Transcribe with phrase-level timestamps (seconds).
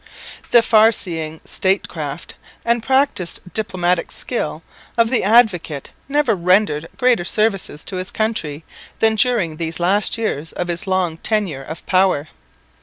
[0.49, 2.33] The far seeing statecraft
[2.65, 4.63] and practised diplomatic skill
[4.97, 8.63] of the Advocate never rendered greater services to his country
[8.97, 12.29] than during these last years of his long tenure of power.